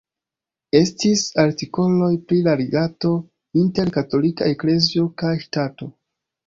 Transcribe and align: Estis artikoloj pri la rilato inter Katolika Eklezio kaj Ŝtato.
Estis 0.79 1.25
artikoloj 1.43 2.09
pri 2.31 2.41
la 2.49 2.57
rilato 2.63 3.13
inter 3.67 3.93
Katolika 4.01 4.53
Eklezio 4.57 5.09
kaj 5.23 5.41
Ŝtato. 5.47 5.95